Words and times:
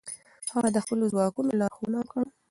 هغه 0.53 0.69
د 0.75 0.77
خپلو 0.83 1.03
ځواکونو 1.13 1.51
لارښوونه 1.59 1.97
وکړه. 1.99 2.23